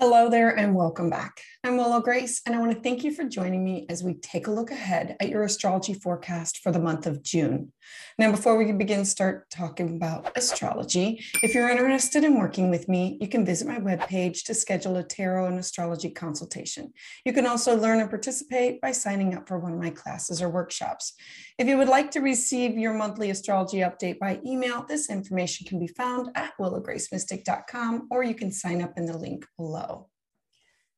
Hello 0.00 0.30
there 0.30 0.48
and 0.48 0.74
welcome 0.74 1.10
back. 1.10 1.42
I'm 1.62 1.76
Willow 1.76 2.00
Grace, 2.00 2.40
and 2.46 2.54
I 2.54 2.58
want 2.58 2.72
to 2.72 2.80
thank 2.80 3.04
you 3.04 3.12
for 3.12 3.22
joining 3.24 3.62
me 3.62 3.84
as 3.90 4.02
we 4.02 4.14
take 4.14 4.46
a 4.46 4.50
look 4.50 4.70
ahead 4.70 5.14
at 5.20 5.28
your 5.28 5.42
astrology 5.42 5.92
forecast 5.92 6.60
for 6.62 6.72
the 6.72 6.80
month 6.80 7.06
of 7.06 7.22
June. 7.22 7.70
Now, 8.16 8.30
before 8.30 8.56
we 8.56 8.72
begin, 8.72 9.04
start 9.04 9.50
talking 9.50 9.94
about 9.94 10.32
astrology, 10.38 11.22
if 11.42 11.52
you're 11.52 11.68
interested 11.68 12.24
in 12.24 12.38
working 12.38 12.70
with 12.70 12.88
me, 12.88 13.18
you 13.20 13.28
can 13.28 13.44
visit 13.44 13.68
my 13.68 13.78
webpage 13.78 14.42
to 14.44 14.54
schedule 14.54 14.96
a 14.96 15.02
tarot 15.02 15.48
and 15.48 15.58
astrology 15.58 16.08
consultation. 16.08 16.94
You 17.26 17.34
can 17.34 17.44
also 17.44 17.76
learn 17.76 18.00
and 18.00 18.08
participate 18.08 18.80
by 18.80 18.92
signing 18.92 19.34
up 19.34 19.46
for 19.46 19.58
one 19.58 19.74
of 19.74 19.78
my 19.78 19.90
classes 19.90 20.40
or 20.40 20.48
workshops. 20.48 21.12
If 21.58 21.68
you 21.68 21.76
would 21.76 21.88
like 21.88 22.10
to 22.12 22.20
receive 22.20 22.78
your 22.78 22.94
monthly 22.94 23.28
astrology 23.28 23.80
update 23.80 24.18
by 24.18 24.40
email, 24.46 24.86
this 24.88 25.10
information 25.10 25.66
can 25.66 25.78
be 25.78 25.88
found 25.88 26.30
at 26.36 26.54
willowgracemystic.com 26.58 28.08
or 28.10 28.24
you 28.24 28.34
can 28.34 28.50
sign 28.50 28.80
up 28.80 28.94
in 28.96 29.04
the 29.04 29.18
link 29.18 29.44
below. 29.58 30.08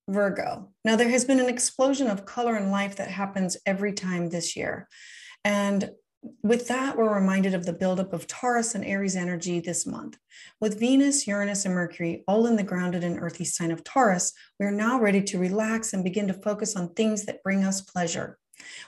Virgo. 0.09 0.71
Now, 0.85 0.97
there 0.97 1.09
has 1.09 1.25
been 1.25 1.41
an 1.41 1.49
explosion 1.49 2.09
of 2.09 2.25
color 2.25 2.57
and 2.57 2.71
life 2.71 2.97
that 2.97 3.11
happens 3.11 3.57
every 3.67 3.93
time 3.93 4.29
this 4.29 4.57
year. 4.57 4.89
And 5.45 5.91
with 6.43 6.69
that, 6.69 6.97
we're 6.97 7.13
reminded 7.13 7.55
of 7.55 7.67
the 7.67 7.73
buildup 7.73 8.13
of 8.13 8.27
Taurus 8.29 8.75
and 8.75 8.85
Aries 8.85 9.17
energy 9.17 9.59
this 9.59 9.87
month. 9.87 10.17
With 10.61 10.79
Venus, 10.79 11.27
Uranus, 11.27 11.65
and 11.65 11.75
Mercury 11.75 12.23
all 12.29 12.47
in 12.47 12.55
the 12.57 12.63
grounded 12.63 13.03
and 13.03 13.19
earthy 13.21 13.45
sign 13.45 13.73
of 13.73 13.83
Taurus, 13.83 14.33
we 14.61 14.67
are 14.67 14.73
now 14.73 15.01
ready 15.01 15.23
to 15.23 15.39
relax 15.39 15.93
and 15.93 16.05
begin 16.05 16.29
to 16.29 16.35
focus 16.35 16.77
on 16.77 16.95
things 16.95 17.25
that 17.25 17.43
bring 17.43 17.65
us 17.65 17.81
pleasure. 17.81 18.39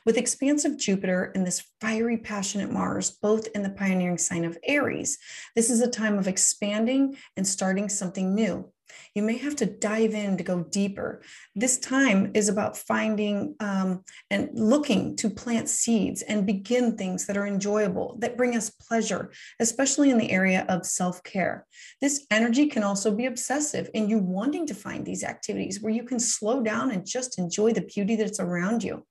With 0.06 0.16
expansive 0.16 0.76
Jupiter 0.76 1.32
and 1.34 1.44
this 1.44 1.64
fiery, 1.80 2.18
passionate 2.18 2.70
Mars, 2.70 3.10
both 3.10 3.48
in 3.54 3.62
the 3.62 3.70
pioneering 3.70 4.18
sign 4.18 4.44
of 4.44 4.58
Aries, 4.62 5.18
this 5.56 5.70
is 5.70 5.80
a 5.80 5.90
time 5.90 6.18
of 6.18 6.28
expanding 6.28 7.16
and 7.36 7.46
starting 7.46 7.88
something 7.88 8.34
new. 8.34 8.72
You 9.14 9.22
may 9.22 9.36
have 9.38 9.56
to 9.56 9.66
dive 9.66 10.12
in 10.12 10.36
to 10.36 10.44
go 10.44 10.64
deeper. 10.64 11.22
This 11.54 11.78
time 11.78 12.32
is 12.34 12.48
about 12.48 12.76
finding 12.76 13.54
um, 13.60 14.02
and 14.30 14.50
looking 14.52 15.16
to 15.16 15.30
plant 15.30 15.68
seeds 15.68 16.22
and 16.22 16.46
begin 16.46 16.96
things 16.96 17.26
that 17.26 17.36
are 17.36 17.46
enjoyable, 17.46 18.16
that 18.20 18.36
bring 18.36 18.56
us 18.56 18.70
pleasure, 18.70 19.32
especially 19.60 20.10
in 20.10 20.18
the 20.18 20.30
area 20.30 20.66
of 20.68 20.84
self 20.84 21.22
care. 21.22 21.66
This 22.00 22.26
energy 22.30 22.66
can 22.66 22.82
also 22.82 23.14
be 23.14 23.26
obsessive 23.26 23.88
in 23.94 24.08
you 24.08 24.18
wanting 24.18 24.66
to 24.66 24.74
find 24.74 25.04
these 25.04 25.24
activities 25.24 25.80
where 25.80 25.92
you 25.92 26.04
can 26.04 26.18
slow 26.18 26.62
down 26.62 26.90
and 26.90 27.06
just 27.06 27.38
enjoy 27.38 27.72
the 27.72 27.82
beauty 27.82 28.16
that's 28.16 28.40
around 28.40 28.82
you 28.82 29.06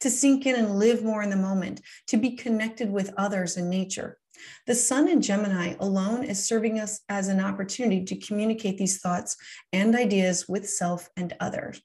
to 0.00 0.10
sink 0.10 0.46
in 0.46 0.56
and 0.56 0.78
live 0.78 1.02
more 1.02 1.22
in 1.22 1.30
the 1.30 1.36
moment, 1.36 1.80
to 2.08 2.16
be 2.16 2.30
connected 2.30 2.90
with 2.90 3.12
others 3.16 3.56
and 3.56 3.70
nature. 3.70 4.18
The 4.66 4.74
sun 4.74 5.08
in 5.08 5.22
Gemini 5.22 5.74
alone 5.80 6.24
is 6.24 6.44
serving 6.44 6.80
us 6.80 7.00
as 7.08 7.28
an 7.28 7.40
opportunity 7.40 8.04
to 8.04 8.16
communicate 8.16 8.78
these 8.78 9.00
thoughts 9.00 9.36
and 9.72 9.94
ideas 9.94 10.46
with 10.48 10.68
self 10.68 11.08
and 11.16 11.34
others. 11.40 11.80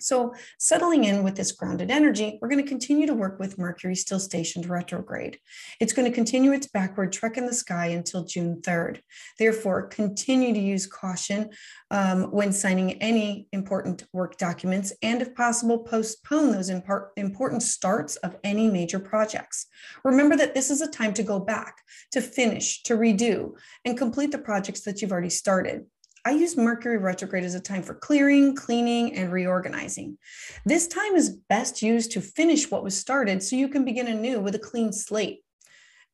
So, 0.00 0.34
settling 0.58 1.04
in 1.04 1.22
with 1.22 1.36
this 1.36 1.52
grounded 1.52 1.90
energy, 1.90 2.38
we're 2.40 2.48
going 2.48 2.62
to 2.62 2.68
continue 2.68 3.06
to 3.06 3.14
work 3.14 3.38
with 3.38 3.58
Mercury 3.58 3.94
still 3.94 4.18
stationed 4.18 4.66
retrograde. 4.66 5.38
It's 5.80 5.92
going 5.92 6.10
to 6.10 6.14
continue 6.14 6.52
its 6.52 6.66
backward 6.66 7.12
trek 7.12 7.36
in 7.36 7.46
the 7.46 7.54
sky 7.54 7.86
until 7.86 8.24
June 8.24 8.60
3rd. 8.62 9.00
Therefore, 9.38 9.86
continue 9.86 10.52
to 10.52 10.60
use 10.60 10.86
caution 10.86 11.50
um, 11.90 12.24
when 12.32 12.52
signing 12.52 13.00
any 13.02 13.46
important 13.52 14.04
work 14.12 14.36
documents, 14.36 14.92
and 15.02 15.22
if 15.22 15.34
possible, 15.34 15.78
postpone 15.78 16.50
those 16.50 16.70
important 16.70 17.62
starts 17.62 18.16
of 18.16 18.36
any 18.42 18.68
major 18.68 18.98
projects. 18.98 19.66
Remember 20.04 20.36
that 20.36 20.54
this 20.54 20.70
is 20.70 20.80
a 20.80 20.90
time 20.90 21.14
to 21.14 21.22
go 21.22 21.38
back, 21.38 21.78
to 22.12 22.20
finish, 22.20 22.82
to 22.82 22.96
redo, 22.96 23.52
and 23.84 23.96
complete 23.96 24.32
the 24.32 24.38
projects 24.38 24.82
that 24.82 25.00
you've 25.00 25.12
already 25.12 25.30
started. 25.30 25.86
I 26.26 26.30
use 26.30 26.56
Mercury 26.56 26.96
retrograde 26.96 27.44
as 27.44 27.54
a 27.54 27.60
time 27.60 27.82
for 27.82 27.94
clearing, 27.94 28.56
cleaning, 28.56 29.14
and 29.14 29.30
reorganizing. 29.30 30.16
This 30.64 30.88
time 30.88 31.14
is 31.16 31.36
best 31.50 31.82
used 31.82 32.12
to 32.12 32.22
finish 32.22 32.70
what 32.70 32.82
was 32.82 32.98
started 32.98 33.42
so 33.42 33.56
you 33.56 33.68
can 33.68 33.84
begin 33.84 34.06
anew 34.06 34.40
with 34.40 34.54
a 34.54 34.58
clean 34.58 34.90
slate. 34.90 35.40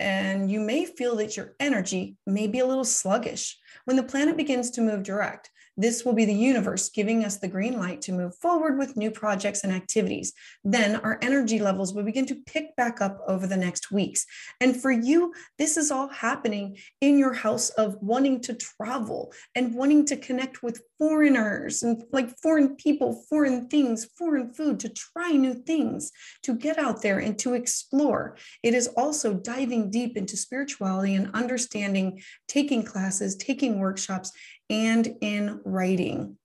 And 0.00 0.50
you 0.50 0.58
may 0.60 0.84
feel 0.84 1.14
that 1.16 1.36
your 1.36 1.54
energy 1.60 2.16
may 2.26 2.48
be 2.48 2.58
a 2.58 2.66
little 2.66 2.84
sluggish. 2.84 3.56
When 3.84 3.96
the 3.96 4.02
planet 4.02 4.36
begins 4.36 4.70
to 4.72 4.80
move 4.80 5.04
direct, 5.04 5.50
this 5.76 6.04
will 6.04 6.12
be 6.12 6.24
the 6.24 6.34
universe 6.34 6.90
giving 6.90 7.24
us 7.24 7.38
the 7.38 7.48
green 7.48 7.78
light 7.78 8.02
to 8.02 8.12
move 8.12 8.36
forward 8.36 8.78
with 8.78 8.96
new 8.96 9.10
projects 9.10 9.64
and 9.64 9.72
activities. 9.72 10.32
Then 10.64 10.96
our 10.96 11.18
energy 11.22 11.58
levels 11.58 11.94
will 11.94 12.02
begin 12.02 12.26
to 12.26 12.42
pick 12.46 12.74
back 12.76 13.00
up 13.00 13.20
over 13.26 13.46
the 13.46 13.56
next 13.56 13.90
weeks. 13.90 14.26
And 14.60 14.80
for 14.80 14.90
you, 14.90 15.32
this 15.58 15.76
is 15.76 15.90
all 15.90 16.08
happening 16.08 16.76
in 17.00 17.18
your 17.18 17.32
house 17.32 17.70
of 17.70 17.96
wanting 18.00 18.40
to 18.42 18.54
travel 18.54 19.32
and 19.54 19.74
wanting 19.74 20.04
to 20.06 20.16
connect 20.16 20.62
with 20.62 20.82
foreigners 20.98 21.82
and 21.82 22.04
like 22.12 22.38
foreign 22.40 22.76
people, 22.76 23.24
foreign 23.28 23.68
things, 23.68 24.04
foreign 24.04 24.52
food, 24.52 24.78
to 24.80 24.88
try 24.90 25.30
new 25.30 25.54
things, 25.54 26.12
to 26.42 26.54
get 26.54 26.78
out 26.78 27.00
there 27.00 27.18
and 27.18 27.38
to 27.38 27.54
explore. 27.54 28.36
It 28.62 28.74
is 28.74 28.88
also 28.88 29.34
diving 29.34 29.90
deep 29.90 30.16
into 30.16 30.36
spirituality 30.36 31.14
and 31.14 31.30
understanding, 31.32 32.22
taking 32.48 32.82
classes, 32.82 33.36
taking 33.36 33.78
workshops, 33.78 34.32
and 34.70 35.16
in 35.20 35.60
writing. 35.64 36.38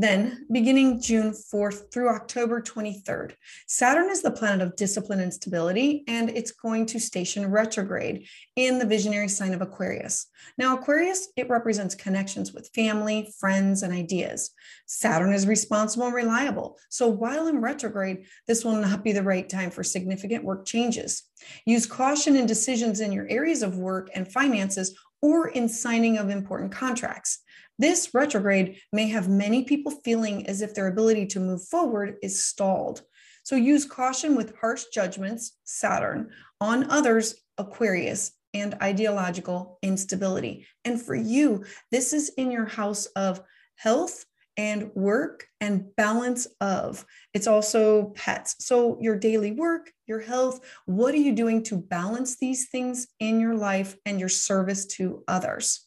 Then, 0.00 0.46
beginning 0.52 1.00
June 1.00 1.32
4th 1.32 1.92
through 1.92 2.10
October 2.10 2.62
23rd, 2.62 3.34
Saturn 3.66 4.08
is 4.10 4.22
the 4.22 4.30
planet 4.30 4.64
of 4.64 4.76
discipline 4.76 5.18
and 5.18 5.34
stability, 5.34 6.04
and 6.06 6.30
it's 6.30 6.52
going 6.52 6.86
to 6.86 7.00
station 7.00 7.50
retrograde 7.50 8.28
in 8.54 8.78
the 8.78 8.86
visionary 8.86 9.26
sign 9.26 9.54
of 9.54 9.60
Aquarius. 9.60 10.28
Now, 10.56 10.76
Aquarius, 10.76 11.30
it 11.36 11.50
represents 11.50 11.96
connections 11.96 12.52
with 12.52 12.70
family, 12.76 13.34
friends, 13.40 13.82
and 13.82 13.92
ideas. 13.92 14.52
Saturn 14.86 15.32
is 15.32 15.48
responsible 15.48 16.06
and 16.06 16.14
reliable. 16.14 16.78
So, 16.90 17.08
while 17.08 17.48
in 17.48 17.60
retrograde, 17.60 18.18
this 18.46 18.64
will 18.64 18.76
not 18.76 19.02
be 19.02 19.10
the 19.10 19.24
right 19.24 19.48
time 19.48 19.72
for 19.72 19.82
significant 19.82 20.44
work 20.44 20.64
changes. 20.64 21.24
Use 21.66 21.86
caution 21.86 22.36
in 22.36 22.46
decisions 22.46 23.00
in 23.00 23.10
your 23.10 23.28
areas 23.28 23.62
of 23.62 23.78
work 23.78 24.10
and 24.14 24.30
finances 24.30 24.96
or 25.22 25.48
in 25.48 25.68
signing 25.68 26.18
of 26.18 26.30
important 26.30 26.72
contracts. 26.72 27.40
This 27.78 28.12
retrograde 28.12 28.80
may 28.92 29.08
have 29.08 29.28
many 29.28 29.64
people 29.64 29.92
feeling 30.04 30.46
as 30.46 30.62
if 30.62 30.74
their 30.74 30.88
ability 30.88 31.26
to 31.26 31.40
move 31.40 31.62
forward 31.64 32.16
is 32.22 32.44
stalled. 32.44 33.02
So 33.44 33.56
use 33.56 33.84
caution 33.84 34.36
with 34.36 34.56
harsh 34.56 34.84
judgments, 34.92 35.56
Saturn, 35.64 36.30
on 36.60 36.90
others, 36.90 37.34
Aquarius, 37.56 38.32
and 38.52 38.74
ideological 38.82 39.78
instability. 39.82 40.66
And 40.84 41.00
for 41.00 41.14
you, 41.14 41.64
this 41.90 42.12
is 42.12 42.30
in 42.36 42.50
your 42.50 42.66
house 42.66 43.06
of 43.06 43.40
health 43.76 44.24
and 44.58 44.90
work 44.94 45.46
and 45.60 45.94
balance 45.96 46.48
of. 46.60 47.06
It's 47.32 47.46
also 47.46 48.12
pets. 48.16 48.56
So, 48.58 48.98
your 49.00 49.16
daily 49.16 49.52
work, 49.52 49.92
your 50.06 50.20
health, 50.20 50.60
what 50.84 51.14
are 51.14 51.18
you 51.18 51.34
doing 51.34 51.62
to 51.64 51.78
balance 51.78 52.36
these 52.36 52.68
things 52.68 53.06
in 53.20 53.40
your 53.40 53.54
life 53.54 53.96
and 54.04 54.20
your 54.20 54.28
service 54.28 54.84
to 54.96 55.22
others? 55.28 55.86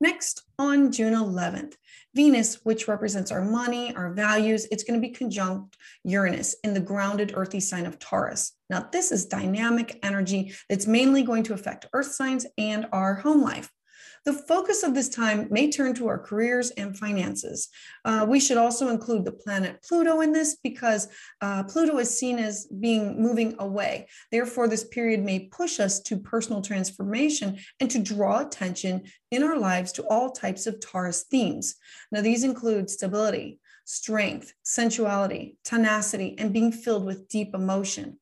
Next, 0.00 0.44
on 0.58 0.92
June 0.92 1.12
11th, 1.12 1.74
Venus, 2.14 2.60
which 2.64 2.88
represents 2.88 3.30
our 3.30 3.44
money, 3.44 3.94
our 3.94 4.14
values, 4.14 4.66
it's 4.70 4.82
going 4.82 4.98
to 4.98 5.06
be 5.06 5.12
conjunct 5.12 5.76
Uranus 6.04 6.56
in 6.64 6.72
the 6.72 6.80
grounded 6.80 7.32
earthy 7.34 7.60
sign 7.60 7.84
of 7.84 7.98
Taurus. 7.98 8.52
Now, 8.70 8.88
this 8.90 9.12
is 9.12 9.26
dynamic 9.26 9.98
energy 10.02 10.54
that's 10.70 10.86
mainly 10.86 11.22
going 11.22 11.42
to 11.44 11.54
affect 11.54 11.86
earth 11.92 12.12
signs 12.12 12.46
and 12.56 12.86
our 12.92 13.16
home 13.16 13.42
life. 13.42 13.70
The 14.26 14.34
focus 14.34 14.82
of 14.82 14.94
this 14.94 15.08
time 15.08 15.48
may 15.50 15.70
turn 15.70 15.94
to 15.94 16.08
our 16.08 16.18
careers 16.18 16.70
and 16.72 16.96
finances. 16.96 17.68
Uh, 18.04 18.26
we 18.28 18.38
should 18.38 18.58
also 18.58 18.88
include 18.88 19.24
the 19.24 19.32
planet 19.32 19.82
Pluto 19.82 20.20
in 20.20 20.32
this 20.32 20.56
because 20.62 21.08
uh, 21.40 21.64
Pluto 21.64 21.96
is 21.98 22.18
seen 22.18 22.38
as 22.38 22.66
being 22.66 23.20
moving 23.20 23.54
away. 23.58 24.08
Therefore, 24.30 24.68
this 24.68 24.84
period 24.84 25.24
may 25.24 25.48
push 25.48 25.80
us 25.80 26.00
to 26.00 26.18
personal 26.18 26.60
transformation 26.60 27.58
and 27.80 27.90
to 27.90 27.98
draw 27.98 28.40
attention 28.40 29.04
in 29.30 29.42
our 29.42 29.56
lives 29.56 29.90
to 29.92 30.02
all 30.08 30.30
types 30.30 30.66
of 30.66 30.80
Taurus 30.80 31.24
themes. 31.30 31.76
Now, 32.12 32.20
these 32.20 32.44
include 32.44 32.90
stability, 32.90 33.58
strength, 33.86 34.52
sensuality, 34.62 35.56
tenacity, 35.64 36.36
and 36.38 36.52
being 36.52 36.72
filled 36.72 37.06
with 37.06 37.28
deep 37.28 37.54
emotion. 37.54 38.18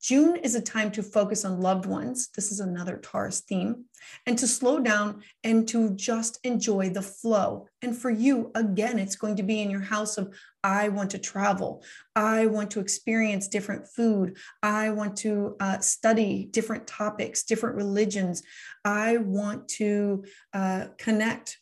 June 0.00 0.36
is 0.36 0.54
a 0.54 0.62
time 0.62 0.90
to 0.92 1.02
focus 1.02 1.44
on 1.44 1.60
loved 1.60 1.84
ones. 1.84 2.28
This 2.34 2.50
is 2.50 2.60
another 2.60 2.96
Taurus 2.96 3.40
theme, 3.40 3.84
and 4.24 4.38
to 4.38 4.46
slow 4.46 4.80
down 4.80 5.22
and 5.44 5.68
to 5.68 5.90
just 5.94 6.38
enjoy 6.42 6.88
the 6.88 7.02
flow. 7.02 7.66
And 7.82 7.94
for 7.94 8.10
you, 8.10 8.50
again, 8.54 8.98
it's 8.98 9.16
going 9.16 9.36
to 9.36 9.42
be 9.42 9.60
in 9.60 9.70
your 9.70 9.80
house 9.80 10.16
of 10.16 10.34
I 10.64 10.88
want 10.88 11.10
to 11.10 11.18
travel. 11.18 11.82
I 12.16 12.46
want 12.46 12.70
to 12.72 12.80
experience 12.80 13.48
different 13.48 13.86
food. 13.88 14.38
I 14.62 14.90
want 14.90 15.16
to 15.18 15.56
uh, 15.60 15.80
study 15.80 16.48
different 16.50 16.86
topics, 16.86 17.42
different 17.42 17.76
religions. 17.76 18.42
I 18.84 19.18
want 19.18 19.68
to 19.68 20.24
uh, 20.54 20.86
connect 20.96 21.58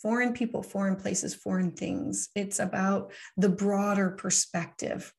foreign 0.00 0.34
people, 0.34 0.62
foreign 0.62 0.96
places, 0.96 1.34
foreign 1.34 1.72
things. 1.72 2.28
It's 2.34 2.58
about 2.58 3.12
the 3.38 3.48
broader 3.48 4.10
perspective. 4.10 5.12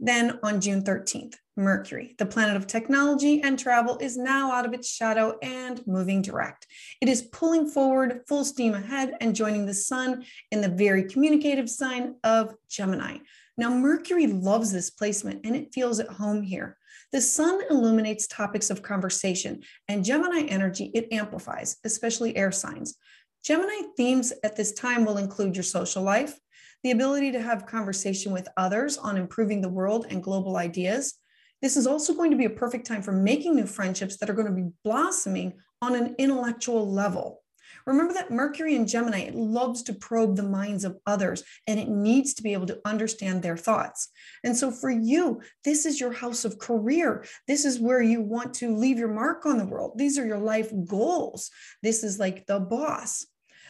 Then 0.00 0.38
on 0.42 0.60
June 0.60 0.82
13th, 0.82 1.34
Mercury, 1.56 2.14
the 2.18 2.26
planet 2.26 2.56
of 2.56 2.68
technology 2.68 3.42
and 3.42 3.58
travel, 3.58 3.98
is 3.98 4.16
now 4.16 4.52
out 4.52 4.64
of 4.64 4.72
its 4.72 4.88
shadow 4.88 5.36
and 5.42 5.84
moving 5.86 6.22
direct. 6.22 6.66
It 7.00 7.08
is 7.08 7.22
pulling 7.22 7.68
forward 7.68 8.20
full 8.28 8.44
steam 8.44 8.74
ahead 8.74 9.14
and 9.20 9.34
joining 9.34 9.66
the 9.66 9.74
sun 9.74 10.24
in 10.52 10.60
the 10.60 10.68
very 10.68 11.02
communicative 11.04 11.68
sign 11.68 12.14
of 12.22 12.54
Gemini. 12.70 13.18
Now, 13.56 13.70
Mercury 13.70 14.28
loves 14.28 14.70
this 14.70 14.90
placement 14.90 15.40
and 15.44 15.56
it 15.56 15.74
feels 15.74 15.98
at 15.98 16.08
home 16.08 16.42
here. 16.42 16.76
The 17.10 17.20
sun 17.20 17.60
illuminates 17.70 18.28
topics 18.28 18.70
of 18.70 18.82
conversation, 18.82 19.62
and 19.88 20.04
Gemini 20.04 20.42
energy 20.42 20.92
it 20.94 21.12
amplifies, 21.12 21.76
especially 21.84 22.36
air 22.36 22.52
signs. 22.52 22.96
Gemini 23.44 23.88
themes 23.96 24.32
at 24.44 24.56
this 24.56 24.72
time 24.72 25.04
will 25.04 25.16
include 25.16 25.56
your 25.56 25.62
social 25.64 26.02
life, 26.02 26.38
the 26.84 26.90
ability 26.90 27.32
to 27.32 27.40
have 27.40 27.66
conversation 27.66 28.32
with 28.32 28.48
others 28.56 28.96
on 28.98 29.16
improving 29.16 29.60
the 29.60 29.68
world 29.68 30.06
and 30.10 30.22
global 30.22 30.56
ideas. 30.56 31.14
This 31.60 31.76
is 31.76 31.86
also 31.86 32.14
going 32.14 32.30
to 32.30 32.36
be 32.36 32.44
a 32.44 32.50
perfect 32.50 32.86
time 32.86 33.02
for 33.02 33.12
making 33.12 33.56
new 33.56 33.66
friendships 33.66 34.16
that 34.18 34.30
are 34.30 34.34
going 34.34 34.46
to 34.46 34.52
be 34.52 34.70
blossoming 34.84 35.54
on 35.82 35.94
an 35.94 36.14
intellectual 36.18 36.90
level. 36.90 37.42
Remember 37.86 38.12
that 38.12 38.30
Mercury 38.30 38.74
in 38.74 38.86
Gemini, 38.86 39.20
it 39.20 39.34
loves 39.34 39.82
to 39.84 39.94
probe 39.94 40.36
the 40.36 40.42
minds 40.42 40.84
of 40.84 40.98
others 41.06 41.42
and 41.66 41.80
it 41.80 41.88
needs 41.88 42.34
to 42.34 42.42
be 42.42 42.52
able 42.52 42.66
to 42.66 42.80
understand 42.84 43.42
their 43.42 43.56
thoughts. 43.56 44.08
And 44.44 44.54
so 44.54 44.70
for 44.70 44.90
you, 44.90 45.40
this 45.64 45.86
is 45.86 45.98
your 45.98 46.12
house 46.12 46.44
of 46.44 46.58
career. 46.58 47.24
This 47.46 47.64
is 47.64 47.80
where 47.80 48.02
you 48.02 48.20
want 48.20 48.52
to 48.54 48.76
leave 48.76 48.98
your 48.98 49.08
mark 49.08 49.46
on 49.46 49.56
the 49.56 49.64
world. 49.64 49.92
These 49.96 50.18
are 50.18 50.26
your 50.26 50.38
life 50.38 50.70
goals. 50.86 51.50
This 51.82 52.04
is 52.04 52.18
like 52.18 52.46
the 52.46 52.60
boss. 52.60 53.26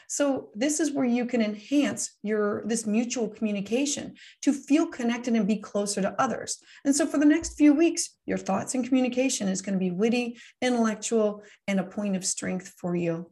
So 0.09 0.49
this 0.55 0.81
is 0.81 0.91
where 0.91 1.05
you 1.05 1.27
can 1.27 1.43
enhance 1.43 2.17
your 2.23 2.63
this 2.65 2.87
mutual 2.87 3.29
communication 3.29 4.15
to 4.41 4.55
feel 4.55 4.87
connected 4.87 5.35
and 5.35 5.47
be 5.47 5.59
closer 5.59 6.01
to 6.01 6.21
others. 6.21 6.59
And 6.87 6.97
so 6.97 7.07
for 7.07 7.19
the 7.19 7.27
next 7.27 7.59
few 7.59 7.75
weeks, 7.75 8.17
your 8.25 8.39
thoughts 8.39 8.75
and 8.75 8.87
communication 8.87 9.49
is 9.49 9.61
going 9.61 9.75
to 9.75 9.79
be 9.79 9.91
witty, 9.91 10.39
intellectual, 10.63 11.43
and 11.67 11.79
a 11.79 11.85
point 11.85 12.17
of 12.17 12.25
strength 12.25 12.75
for 12.79 12.97
you. 12.97 13.31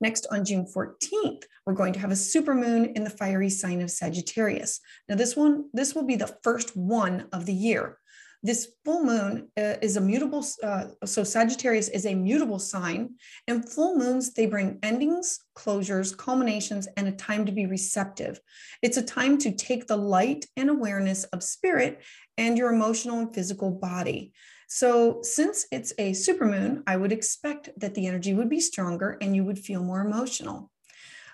Next, 0.00 0.26
on 0.30 0.44
June 0.44 0.66
14th, 0.66 1.44
we're 1.66 1.72
going 1.72 1.94
to 1.94 2.00
have 2.00 2.10
a 2.10 2.14
supermoon 2.14 2.92
in 2.94 3.02
the 3.02 3.10
fiery 3.10 3.50
sign 3.50 3.80
of 3.80 3.90
Sagittarius. 3.90 4.80
Now, 5.08 5.16
this 5.16 5.34
one, 5.34 5.64
this 5.72 5.94
will 5.94 6.04
be 6.04 6.16
the 6.16 6.36
first 6.42 6.76
one 6.76 7.26
of 7.32 7.46
the 7.46 7.54
year. 7.54 7.98
This 8.44 8.68
full 8.84 9.02
moon 9.02 9.48
uh, 9.56 9.76
is 9.80 9.96
a 9.96 10.02
mutable, 10.02 10.44
uh, 10.62 10.88
so 11.06 11.24
Sagittarius 11.24 11.88
is 11.88 12.04
a 12.04 12.14
mutable 12.14 12.58
sign, 12.58 13.14
and 13.48 13.66
full 13.66 13.96
moons, 13.96 14.34
they 14.34 14.44
bring 14.44 14.78
endings, 14.82 15.40
closures, 15.56 16.14
culminations, 16.14 16.86
and 16.98 17.08
a 17.08 17.12
time 17.12 17.46
to 17.46 17.52
be 17.52 17.64
receptive. 17.64 18.38
It's 18.82 18.98
a 18.98 19.02
time 19.02 19.38
to 19.38 19.50
take 19.50 19.86
the 19.86 19.96
light 19.96 20.44
and 20.58 20.68
awareness 20.68 21.24
of 21.24 21.42
spirit 21.42 22.02
and 22.36 22.58
your 22.58 22.70
emotional 22.70 23.20
and 23.20 23.34
physical 23.34 23.70
body. 23.70 24.34
So, 24.68 25.20
since 25.22 25.66
it's 25.72 25.94
a 25.96 26.12
supermoon, 26.12 26.82
I 26.86 26.98
would 26.98 27.12
expect 27.12 27.70
that 27.78 27.94
the 27.94 28.06
energy 28.06 28.34
would 28.34 28.50
be 28.50 28.60
stronger 28.60 29.16
and 29.22 29.34
you 29.34 29.44
would 29.44 29.58
feel 29.58 29.82
more 29.82 30.02
emotional. 30.02 30.70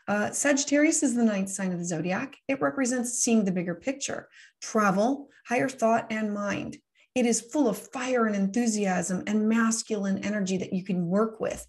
Uh, 0.06 0.30
Sagittarius 0.30 1.02
is 1.02 1.16
the 1.16 1.24
ninth 1.24 1.48
sign 1.48 1.72
of 1.72 1.80
the 1.80 1.84
zodiac. 1.84 2.36
It 2.46 2.60
represents 2.60 3.18
seeing 3.18 3.44
the 3.44 3.52
bigger 3.52 3.74
picture, 3.74 4.28
travel, 4.60 5.28
higher 5.46 5.68
thought, 5.68 6.06
and 6.10 6.32
mind. 6.32 6.78
It 7.14 7.26
is 7.26 7.40
full 7.40 7.68
of 7.68 7.76
fire 7.76 8.26
and 8.26 8.36
enthusiasm 8.36 9.24
and 9.26 9.48
masculine 9.48 10.24
energy 10.24 10.56
that 10.58 10.72
you 10.72 10.84
can 10.84 11.06
work 11.06 11.40
with. 11.40 11.66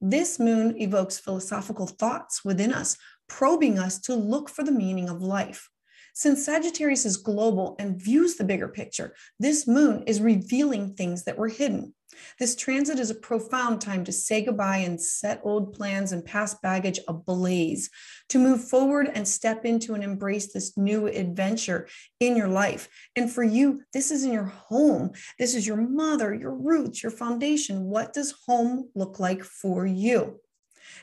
This 0.00 0.38
moon 0.38 0.76
evokes 0.80 1.18
philosophical 1.18 1.86
thoughts 1.86 2.44
within 2.44 2.72
us, 2.72 2.98
probing 3.28 3.78
us 3.78 4.00
to 4.00 4.14
look 4.14 4.50
for 4.50 4.64
the 4.64 4.72
meaning 4.72 5.08
of 5.08 5.22
life. 5.22 5.70
Since 6.14 6.44
Sagittarius 6.44 7.06
is 7.06 7.16
global 7.16 7.74
and 7.78 8.02
views 8.02 8.36
the 8.36 8.44
bigger 8.44 8.68
picture, 8.68 9.14
this 9.38 9.66
moon 9.66 10.02
is 10.06 10.20
revealing 10.20 10.94
things 10.94 11.24
that 11.24 11.38
were 11.38 11.48
hidden. 11.48 11.94
This 12.38 12.56
transit 12.56 12.98
is 12.98 13.10
a 13.10 13.14
profound 13.14 13.80
time 13.80 14.04
to 14.04 14.12
say 14.12 14.42
goodbye 14.42 14.78
and 14.78 15.00
set 15.00 15.40
old 15.44 15.72
plans 15.72 16.12
and 16.12 16.24
past 16.24 16.60
baggage 16.62 17.00
ablaze, 17.08 17.90
to 18.28 18.38
move 18.38 18.64
forward 18.64 19.10
and 19.12 19.26
step 19.26 19.64
into 19.64 19.94
and 19.94 20.02
embrace 20.02 20.52
this 20.52 20.76
new 20.76 21.06
adventure 21.06 21.88
in 22.20 22.36
your 22.36 22.48
life. 22.48 22.88
And 23.16 23.30
for 23.30 23.42
you, 23.42 23.82
this 23.92 24.10
is 24.10 24.24
in 24.24 24.32
your 24.32 24.44
home. 24.44 25.12
This 25.38 25.54
is 25.54 25.66
your 25.66 25.76
mother, 25.76 26.34
your 26.34 26.54
roots, 26.54 27.02
your 27.02 27.12
foundation. 27.12 27.84
What 27.84 28.12
does 28.12 28.34
home 28.46 28.88
look 28.94 29.18
like 29.18 29.42
for 29.42 29.86
you? 29.86 30.40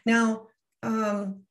Now, 0.05 0.47
um, 0.83 1.41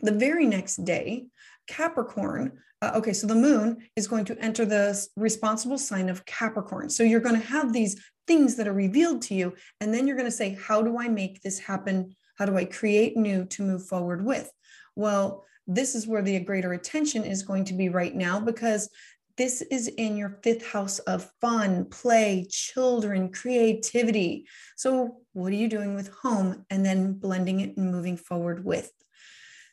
the 0.00 0.12
very 0.12 0.46
next 0.46 0.84
day, 0.84 1.26
Capricorn 1.66 2.60
uh, 2.82 2.92
okay, 2.94 3.12
so 3.12 3.26
the 3.26 3.34
moon 3.34 3.78
is 3.96 4.06
going 4.06 4.24
to 4.26 4.38
enter 4.38 4.66
the 4.66 5.06
responsible 5.16 5.78
sign 5.78 6.08
of 6.08 6.24
Capricorn. 6.26 6.90
So 6.90 7.02
you're 7.02 7.20
going 7.20 7.40
to 7.40 7.46
have 7.46 7.72
these 7.72 7.98
things 8.26 8.56
that 8.56 8.68
are 8.68 8.72
revealed 8.72 9.22
to 9.22 9.34
you. 9.34 9.54
And 9.80 9.92
then 9.92 10.06
you're 10.06 10.16
going 10.16 10.30
to 10.30 10.36
say, 10.36 10.58
how 10.60 10.82
do 10.82 10.98
I 10.98 11.08
make 11.08 11.42
this 11.42 11.58
happen? 11.58 12.14
How 12.38 12.44
do 12.44 12.56
I 12.56 12.64
create 12.64 13.16
new 13.16 13.44
to 13.46 13.62
move 13.62 13.86
forward 13.86 14.24
with? 14.24 14.50
Well, 14.94 15.44
this 15.66 15.94
is 15.94 16.06
where 16.06 16.22
the 16.22 16.38
greater 16.40 16.72
attention 16.72 17.24
is 17.24 17.42
going 17.42 17.64
to 17.66 17.74
be 17.74 17.88
right 17.88 18.14
now 18.14 18.38
because 18.38 18.88
this 19.36 19.60
is 19.62 19.88
in 19.88 20.16
your 20.16 20.38
fifth 20.42 20.66
house 20.66 20.98
of 21.00 21.30
fun, 21.40 21.86
play, 21.86 22.46
children, 22.48 23.30
creativity. 23.30 24.46
So, 24.76 25.18
what 25.32 25.52
are 25.52 25.56
you 25.56 25.68
doing 25.68 25.94
with 25.94 26.08
home 26.08 26.64
and 26.70 26.84
then 26.84 27.12
blending 27.14 27.60
it 27.60 27.76
and 27.76 27.92
moving 27.92 28.16
forward 28.16 28.64
with? 28.64 28.90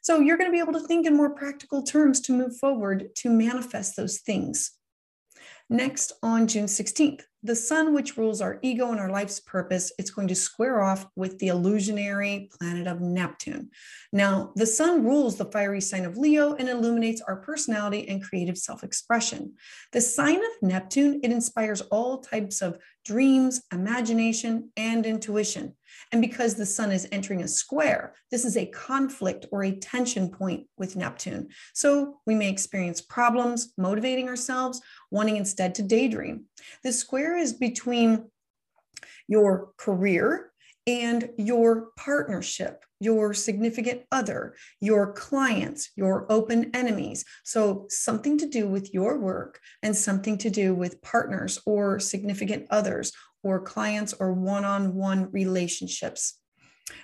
So, 0.02 0.20
you're 0.20 0.38
going 0.38 0.50
to 0.50 0.56
be 0.56 0.60
able 0.60 0.74
to 0.74 0.86
think 0.86 1.08
in 1.08 1.16
more 1.16 1.34
practical 1.34 1.84
terms 1.84 2.20
to 2.22 2.34
move 2.34 2.58
forward 2.58 3.16
to 3.18 3.30
manifest 3.30 3.96
those 3.96 4.20
things. 4.20 4.72
Next, 5.69 6.13
on 6.21 6.48
June 6.48 6.65
16th, 6.65 7.21
the 7.42 7.56
sun, 7.56 7.94
which 7.94 8.18
rules 8.18 8.42
our 8.42 8.57
ego 8.62 8.92
and 8.92 9.00
our 9.00 9.10
life's 9.10 9.39
purpose, 9.39 9.92
it's 9.98 10.12
going 10.12 10.30
to 10.30 10.36
square 10.36 10.81
off 10.81 11.06
with 11.15 11.39
the 11.39 11.48
illusionary 11.48 12.50
planet 12.57 12.88
of 12.88 13.01
Neptune. 13.01 13.69
Now, 14.13 14.54
the 14.56 14.65
sun 14.65 15.04
rules 15.04 15.38
the 15.38 15.51
fiery 15.51 15.81
sign 15.81 16.06
of 16.06 16.18
Leo 16.18 16.54
and 16.56 16.69
illuminates 16.69 17.21
our 17.21 17.38
personality 17.38 18.07
and 18.07 18.24
creative 18.24 18.57
self 18.57 18.83
expression. 18.83 19.54
The 19.92 20.01
sign 20.01 20.38
of 20.38 20.51
Neptune, 20.62 21.19
it 21.21 21.31
inspires 21.31 21.81
all 21.81 22.19
types 22.19 22.62
of 22.62 22.77
dreams, 23.04 23.62
imagination, 23.74 24.69
and 24.77 25.06
intuition. 25.06 25.75
And 26.12 26.22
because 26.22 26.56
the 26.56 26.66
sun 26.66 26.92
is 26.92 27.07
entering 27.12 27.42
a 27.42 27.48
square, 27.48 28.13
this 28.31 28.45
is 28.45 28.56
a 28.56 28.68
conflict 28.68 29.48
or 29.51 29.63
a 29.63 29.75
tension 29.75 30.30
point 30.30 30.68
with 30.78 30.95
Neptune. 30.95 31.50
So 31.74 32.19
we 32.25 32.36
may 32.36 32.50
experience 32.50 33.01
problems 33.01 33.74
motivating 33.78 34.30
ourselves, 34.30 34.81
wanting 35.12 35.38
instead 35.38 35.75
to 35.75 35.84
daydream. 35.84 36.45
The 36.84 36.94
square 36.94 37.38
is 37.38 37.54
between 37.54 38.30
your 39.28 39.71
career 39.78 40.53
and 40.85 41.30
your 41.37 41.90
partnership, 41.97 42.83
your 42.99 43.33
significant 43.33 44.02
other, 44.11 44.56
your 44.80 45.13
clients, 45.13 45.92
your 45.95 46.25
open 46.31 46.71
enemies. 46.73 47.25
So, 47.44 47.85
something 47.90 48.37
to 48.40 48.47
do 48.47 48.68
with 48.68 48.94
your 48.94 49.19
work 49.19 49.59
and 49.81 49.95
something 49.95 50.37
to 50.40 50.49
do 50.49 50.75
with 50.75 51.02
partners 51.02 51.59
or 51.66 51.99
significant 51.99 52.68
others 52.69 53.11
or 53.44 53.61
clients 53.61 54.13
or 54.13 54.33
one 54.33 54.66
on 54.66 54.95
one 54.95 55.31
relationships. 55.31 56.40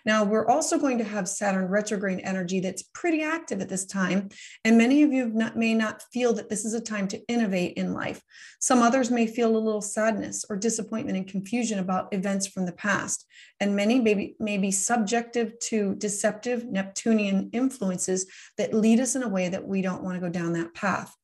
Now, 0.05 0.23
we're 0.23 0.47
also 0.47 0.77
going 0.77 0.97
to 0.97 1.03
have 1.03 1.27
Saturn 1.27 1.65
retrograde 1.65 2.21
energy 2.23 2.59
that's 2.59 2.83
pretty 2.93 3.21
active 3.21 3.61
at 3.61 3.69
this 3.69 3.85
time. 3.85 4.29
And 4.65 4.77
many 4.77 5.03
of 5.03 5.13
you 5.13 5.27
not, 5.29 5.55
may 5.55 5.73
not 5.73 6.03
feel 6.13 6.33
that 6.33 6.49
this 6.49 6.65
is 6.65 6.73
a 6.73 6.81
time 6.81 7.07
to 7.09 7.21
innovate 7.27 7.77
in 7.77 7.93
life. 7.93 8.21
Some 8.59 8.81
others 8.81 9.11
may 9.11 9.27
feel 9.27 9.55
a 9.55 9.57
little 9.57 9.81
sadness 9.81 10.45
or 10.49 10.57
disappointment 10.57 11.17
and 11.17 11.27
confusion 11.27 11.79
about 11.79 12.13
events 12.13 12.47
from 12.47 12.65
the 12.65 12.73
past. 12.73 13.25
And 13.59 13.75
many 13.75 13.99
may 13.99 14.13
be, 14.13 14.35
may 14.39 14.57
be 14.57 14.71
subjective 14.71 15.57
to 15.59 15.95
deceptive 15.95 16.65
Neptunian 16.65 17.49
influences 17.53 18.25
that 18.57 18.73
lead 18.73 18.99
us 18.99 19.15
in 19.15 19.23
a 19.23 19.29
way 19.29 19.49
that 19.49 19.67
we 19.67 19.81
don't 19.81 20.03
want 20.03 20.15
to 20.15 20.21
go 20.21 20.29
down 20.29 20.53
that 20.53 20.73
path. 20.73 21.15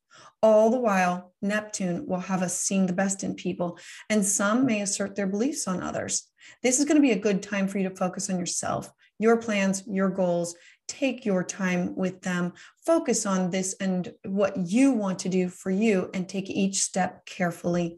All 0.45 0.69
the 0.69 0.79
while, 0.79 1.33
Neptune 1.41 2.05
will 2.05 2.19
have 2.19 2.43
us 2.43 2.55
seeing 2.55 2.85
the 2.85 2.93
best 2.93 3.23
in 3.23 3.33
people, 3.33 3.79
and 4.11 4.23
some 4.23 4.63
may 4.63 4.83
assert 4.83 5.15
their 5.15 5.25
beliefs 5.25 5.67
on 5.67 5.81
others. 5.81 6.29
This 6.61 6.77
is 6.77 6.85
going 6.85 6.97
to 6.97 7.01
be 7.01 7.13
a 7.13 7.19
good 7.19 7.41
time 7.41 7.67
for 7.67 7.79
you 7.79 7.89
to 7.89 7.95
focus 7.95 8.29
on 8.29 8.37
yourself, 8.37 8.91
your 9.17 9.37
plans, 9.37 9.81
your 9.87 10.09
goals. 10.09 10.55
Take 10.87 11.25
your 11.25 11.43
time 11.43 11.95
with 11.95 12.21
them, 12.21 12.53
focus 12.85 13.25
on 13.25 13.49
this 13.49 13.73
and 13.79 14.13
what 14.23 14.55
you 14.55 14.91
want 14.91 15.17
to 15.19 15.29
do 15.29 15.49
for 15.49 15.71
you, 15.71 16.11
and 16.13 16.29
take 16.29 16.47
each 16.47 16.75
step 16.75 17.25
carefully. 17.25 17.97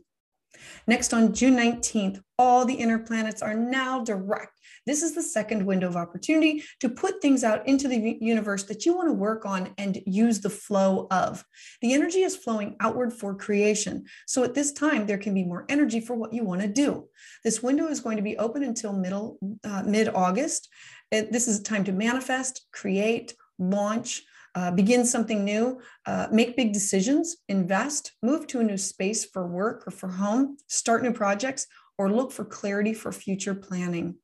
Next, 0.87 1.13
on 1.13 1.33
June 1.33 1.57
19th, 1.57 2.21
all 2.39 2.63
the 2.63 2.75
inner 2.75 2.99
planets 2.99 3.41
are 3.41 3.55
now 3.55 4.05
direct 4.05 4.56
this 4.87 5.03
is 5.03 5.13
the 5.13 5.21
second 5.21 5.65
window 5.65 5.87
of 5.87 5.95
opportunity 5.95 6.63
to 6.79 6.89
put 6.89 7.21
things 7.21 7.43
out 7.43 7.67
into 7.67 7.87
the 7.87 8.17
universe 8.19 8.63
that 8.63 8.85
you 8.85 8.95
want 8.95 9.09
to 9.09 9.13
work 9.13 9.45
on 9.45 9.69
and 9.77 10.01
use 10.05 10.39
the 10.39 10.49
flow 10.49 11.07
of. 11.11 11.43
The 11.81 11.93
energy 11.93 12.21
is 12.21 12.35
flowing 12.35 12.75
outward 12.79 13.13
for 13.13 13.35
creation. 13.35 14.05
So 14.25 14.43
at 14.43 14.55
this 14.55 14.71
time, 14.71 15.05
there 15.05 15.17
can 15.17 15.33
be 15.33 15.43
more 15.43 15.65
energy 15.69 15.99
for 15.99 16.15
what 16.15 16.33
you 16.33 16.43
want 16.43 16.61
to 16.61 16.67
do. 16.67 17.07
This 17.43 17.61
window 17.61 17.87
is 17.87 17.99
going 17.99 18.17
to 18.17 18.23
be 18.23 18.37
open 18.37 18.63
until 18.63 18.93
middle 18.93 19.37
uh, 19.63 19.83
mid 19.85 20.09
August. 20.09 20.69
This 21.11 21.47
is 21.47 21.59
a 21.59 21.63
time 21.63 21.83
to 21.83 21.91
manifest, 21.91 22.65
create, 22.73 23.35
launch, 23.59 24.23
uh, 24.55 24.71
begin 24.71 25.05
something 25.05 25.45
new, 25.45 25.79
uh, 26.05 26.27
make 26.31 26.57
big 26.57 26.73
decisions, 26.73 27.37
invest, 27.47 28.13
move 28.23 28.47
to 28.47 28.59
a 28.59 28.63
new 28.63 28.77
space 28.77 29.23
for 29.23 29.45
work 29.45 29.83
or 29.85 29.91
for 29.91 30.09
home, 30.09 30.57
start 30.67 31.03
new 31.03 31.13
projects, 31.13 31.67
or 31.97 32.11
look 32.11 32.31
for 32.31 32.45
clarity 32.45 32.93
for 32.93 33.11
future 33.11 33.55
planning. 33.55 34.15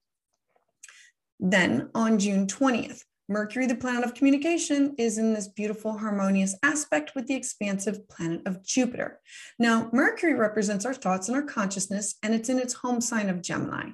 Then 1.46 1.90
on 1.94 2.20
June 2.20 2.48
20th, 2.48 3.04
Mercury, 3.28 3.66
the 3.66 3.76
planet 3.76 4.06
of 4.06 4.14
communication, 4.14 4.96
is 4.98 5.18
in 5.18 5.34
this 5.34 5.50
beautiful 5.50 5.98
harmonious 5.98 6.56
aspect 6.64 7.16
with 7.16 7.28
the 7.28 7.36
expansive 7.36 8.08
planet 8.08 8.44
of 8.46 8.64
Jupiter. 8.66 9.20
Now, 9.60 9.90
Mercury 9.92 10.36
represents 10.36 10.86
our 10.86 10.94
thoughts 10.94 11.28
and 11.28 11.36
our 11.36 11.44
consciousness, 11.44 12.16
and 12.24 12.34
it's 12.34 12.48
in 12.48 12.60
its 12.60 12.74
home 12.74 13.02
sign 13.02 13.30
of 13.30 13.42
Gemini. 13.42 13.90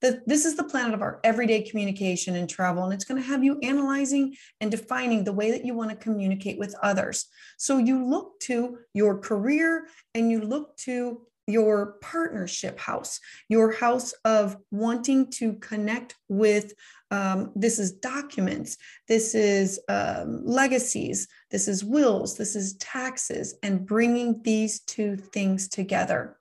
The, 0.00 0.22
this 0.26 0.44
is 0.44 0.54
the 0.54 0.62
planet 0.62 0.94
of 0.94 1.02
our 1.02 1.18
everyday 1.24 1.62
communication 1.62 2.36
and 2.36 2.48
travel, 2.48 2.84
and 2.84 2.92
it's 2.92 3.04
going 3.04 3.20
to 3.20 3.26
have 3.26 3.42
you 3.42 3.58
analyzing 3.64 4.36
and 4.60 4.70
defining 4.70 5.24
the 5.24 5.32
way 5.32 5.50
that 5.50 5.64
you 5.64 5.74
want 5.74 5.90
to 5.90 5.96
communicate 5.96 6.56
with 6.56 6.76
others. 6.84 7.26
So 7.58 7.78
you 7.78 8.04
look 8.04 8.38
to 8.42 8.78
your 8.94 9.18
career 9.18 9.88
and 10.14 10.30
you 10.30 10.40
look 10.40 10.76
to 10.78 11.22
your 11.46 11.96
partnership 12.00 12.78
house, 12.78 13.18
your 13.48 13.72
house 13.72 14.12
of 14.24 14.56
wanting 14.70 15.30
to 15.30 15.54
connect 15.54 16.14
with. 16.28 16.72
Um, 17.10 17.52
this 17.54 17.78
is 17.78 17.92
documents, 17.92 18.78
this 19.06 19.34
is 19.34 19.80
um, 19.88 20.42
legacies, 20.46 21.28
this 21.50 21.68
is 21.68 21.84
wills, 21.84 22.36
this 22.36 22.56
is 22.56 22.74
taxes, 22.76 23.56
and 23.62 23.84
bringing 23.84 24.40
these 24.42 24.80
two 24.80 25.16
things 25.16 25.68
together. 25.68 26.38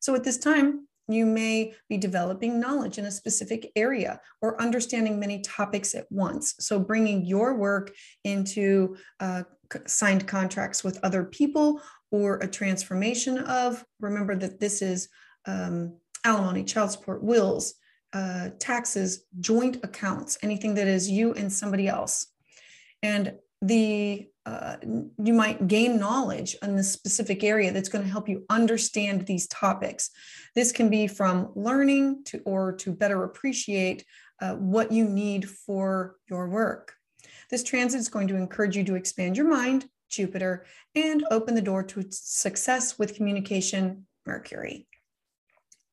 So 0.00 0.14
at 0.14 0.22
this 0.22 0.38
time, 0.38 0.86
you 1.08 1.24
may 1.24 1.74
be 1.88 1.96
developing 1.96 2.60
knowledge 2.60 2.98
in 2.98 3.06
a 3.06 3.10
specific 3.10 3.72
area 3.74 4.20
or 4.42 4.60
understanding 4.60 5.18
many 5.18 5.40
topics 5.40 5.94
at 5.94 6.06
once. 6.10 6.54
So, 6.60 6.78
bringing 6.78 7.24
your 7.24 7.54
work 7.54 7.94
into 8.24 8.96
uh, 9.18 9.44
signed 9.86 10.26
contracts 10.26 10.84
with 10.84 11.00
other 11.02 11.24
people 11.24 11.80
or 12.10 12.36
a 12.38 12.48
transformation 12.48 13.38
of, 13.38 13.84
remember 14.00 14.36
that 14.36 14.60
this 14.60 14.82
is 14.82 15.08
um, 15.46 15.96
alimony, 16.24 16.64
child 16.64 16.90
support, 16.90 17.22
wills, 17.22 17.74
uh, 18.12 18.50
taxes, 18.58 19.24
joint 19.40 19.78
accounts, 19.82 20.38
anything 20.42 20.74
that 20.74 20.86
is 20.86 21.10
you 21.10 21.34
and 21.34 21.52
somebody 21.52 21.88
else. 21.88 22.26
And 23.02 23.34
the 23.60 24.28
uh, 24.46 24.76
you 25.22 25.34
might 25.34 25.68
gain 25.68 25.98
knowledge 25.98 26.56
in 26.62 26.74
this 26.74 26.90
specific 26.90 27.44
area 27.44 27.70
that's 27.70 27.90
going 27.90 28.02
to 28.02 28.10
help 28.10 28.30
you 28.30 28.46
understand 28.48 29.26
these 29.26 29.46
topics. 29.48 30.08
This 30.54 30.72
can 30.72 30.88
be 30.88 31.06
from 31.06 31.52
learning 31.54 32.24
to 32.26 32.40
or 32.46 32.72
to 32.76 32.92
better 32.92 33.24
appreciate 33.24 34.06
uh, 34.40 34.54
what 34.54 34.90
you 34.90 35.04
need 35.04 35.46
for 35.46 36.16
your 36.30 36.48
work. 36.48 36.94
This 37.50 37.62
transit 37.62 38.00
is 38.00 38.08
going 38.08 38.28
to 38.28 38.36
encourage 38.36 38.74
you 38.74 38.84
to 38.84 38.94
expand 38.94 39.36
your 39.36 39.48
mind, 39.48 39.86
Jupiter, 40.08 40.64
and 40.94 41.24
open 41.30 41.54
the 41.54 41.62
door 41.62 41.82
to 41.82 42.04
success 42.10 42.98
with 42.98 43.14
communication, 43.14 44.06
Mercury. 44.26 44.86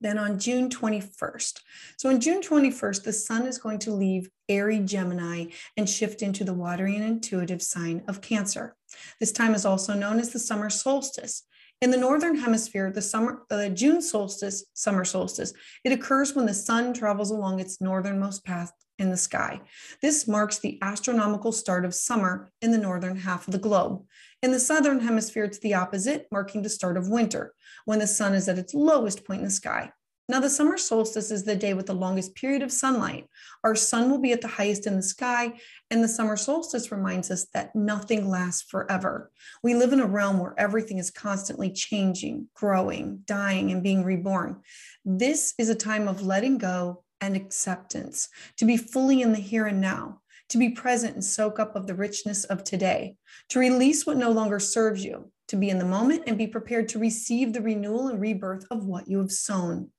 Then 0.02 0.18
on 0.18 0.40
June 0.40 0.70
21st. 0.70 1.62
So 1.98 2.10
on 2.10 2.20
June 2.20 2.42
21st, 2.42 3.04
the 3.04 3.14
sun 3.14 3.48
is 3.48 3.58
going 3.58 3.80
to 3.80 3.92
leave 3.92 4.30
airy 4.50 4.80
Gemini 4.80 5.46
and 5.78 5.90
shift 5.90 6.22
into 6.22 6.44
the 6.44 6.54
watery 6.54 6.96
and 6.96 7.04
intuitive 7.04 7.62
sign 7.62 8.04
of 8.08 8.22
Cancer. 8.22 8.76
This 9.20 9.32
time 9.32 9.56
is 9.56 9.66
also 9.66 9.94
known 9.94 10.20
as 10.20 10.32
the 10.32 10.40
summer 10.40 10.70
solstice. 10.70 11.44
In 11.82 11.92
the 11.92 11.98
northern 11.98 12.38
hemisphere, 12.38 12.92
the 12.92 13.02
summer, 13.02 13.44
the 13.50 13.70
June 13.70 14.02
solstice, 14.02 14.66
summer 14.74 15.06
solstice, 15.06 15.54
it 15.84 15.92
occurs 15.92 16.36
when 16.36 16.46
the 16.46 16.54
sun 16.54 16.94
travels 16.94 17.32
along 17.32 17.60
its 17.60 17.82
northernmost 17.82 18.46
path 18.46 18.72
in 18.98 19.10
the 19.10 19.18
sky. 19.18 19.62
This 20.02 20.28
marks 20.28 20.60
the 20.60 20.78
astronomical 20.82 21.52
start 21.52 21.86
of 21.86 21.94
summer 21.94 22.50
in 22.62 22.72
the 22.72 22.78
northern 22.78 23.18
half 23.18 23.48
of 23.48 23.52
the 23.52 23.60
globe. 23.60 24.04
In 24.42 24.52
the 24.52 24.60
southern 24.60 25.00
hemisphere, 25.00 25.44
it's 25.44 25.60
the 25.60 25.74
opposite, 25.74 26.28
marking 26.32 26.62
the 26.62 26.70
start 26.70 26.98
of 26.98 27.10
winter, 27.10 27.54
when 27.86 28.00
the 28.00 28.08
sun 28.08 28.34
is 28.34 28.48
at 28.48 28.58
its 28.58 28.74
lowest 28.74 29.26
point 29.26 29.40
in 29.40 29.46
the 29.46 29.52
sky. 29.52 29.92
Now, 30.28 30.40
the 30.40 30.50
summer 30.50 30.78
solstice 30.78 31.30
is 31.30 31.44
the 31.44 31.56
day 31.56 31.76
with 31.76 31.86
the 31.86 31.94
longest 31.94 32.34
period 32.34 32.64
of 32.64 32.72
sunlight. 32.72 33.28
Our 33.64 33.76
sun 33.76 34.10
will 34.10 34.18
be 34.18 34.32
at 34.32 34.42
the 34.42 34.48
highest 34.48 34.88
in 34.88 34.96
the 34.96 35.04
sky, 35.04 35.54
and 35.92 36.04
the 36.04 36.08
summer 36.08 36.36
solstice 36.36 36.92
reminds 36.92 37.30
us 37.30 37.46
that 37.54 37.76
nothing 37.76 38.28
lasts 38.28 38.64
forever. 38.64 39.32
We 39.62 39.76
live 39.76 39.94
in 39.94 40.00
a 40.00 40.08
realm 40.08 40.40
where 40.40 40.56
everything 40.58 40.98
is 40.98 41.12
constantly 41.12 41.72
changing, 41.72 42.48
growing, 42.56 43.22
dying, 43.26 43.72
and 43.72 43.84
being 43.84 44.04
reborn. 44.04 44.62
This 45.04 45.54
is 45.60 45.70
a 45.70 45.76
time 45.76 46.08
of 46.08 46.24
letting 46.24 46.58
go 46.58 47.04
and 47.22 47.36
acceptance, 47.36 48.30
to 48.58 48.66
be 48.66 48.78
fully 48.78 49.22
in 49.22 49.32
the 49.32 49.40
here 49.40 49.66
and 49.66 49.82
now, 49.82 50.22
to 50.50 50.58
be 50.58 50.70
present 50.70 51.14
and 51.14 51.24
soak 51.24 51.60
up 51.60 51.76
of 51.76 51.88
the 51.88 51.96
richness 51.96 52.44
of 52.46 52.64
today, 52.64 53.16
to 53.50 53.60
release 53.60 54.06
what 54.06 54.18
no 54.18 54.32
longer 54.32 54.60
serves 54.60 55.04
you, 55.04 55.32
to 55.48 55.56
be 55.56 55.70
in 55.70 55.80
the 55.80 55.86
moment 55.86 56.24
and 56.28 56.38
be 56.38 56.48
prepared 56.48 56.90
to 56.90 57.00
receive 57.00 57.54
the 57.54 57.62
renewal 57.62 58.08
and 58.08 58.22
rebirth 58.22 58.66
of 58.72 58.86
what 58.86 59.08
you 59.08 59.20
have 59.20 59.32
sown. 59.32 59.92